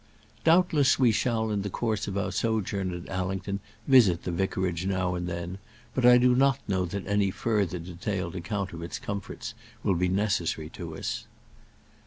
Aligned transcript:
Doubtless 0.43 0.97
we 0.97 1.11
shall 1.11 1.51
in 1.51 1.61
the 1.61 1.69
course 1.69 2.07
of 2.07 2.17
our 2.17 2.31
sojourn 2.31 2.91
at 2.91 3.07
Allington 3.07 3.59
visit 3.87 4.23
the 4.23 4.31
vicarage 4.31 4.87
now 4.87 5.13
and 5.13 5.27
then, 5.27 5.59
but 5.93 6.07
I 6.07 6.17
do 6.17 6.33
not 6.33 6.57
know 6.67 6.85
that 6.85 7.05
any 7.05 7.29
further 7.29 7.77
detailed 7.77 8.35
account 8.35 8.73
of 8.73 8.81
its 8.81 8.97
comforts 8.97 9.53
will 9.83 9.93
be 9.93 10.07
necessary 10.09 10.69
to 10.69 10.97
us. 10.97 11.27